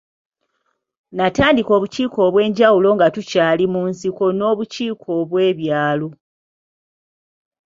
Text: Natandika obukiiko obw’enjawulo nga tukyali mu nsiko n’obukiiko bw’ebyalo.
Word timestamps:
Natandika 1.17 1.71
obukiiko 1.77 2.17
obw’enjawulo 2.27 2.87
nga 2.95 3.07
tukyali 3.15 3.65
mu 3.73 3.81
nsiko 3.91 4.25
n’obukiiko 4.37 5.11
bw’ebyalo. 5.29 6.07